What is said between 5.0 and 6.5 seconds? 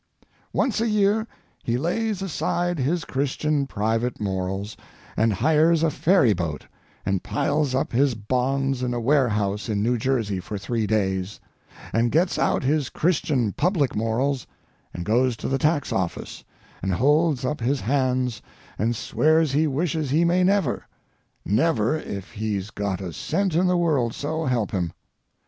and hires a ferry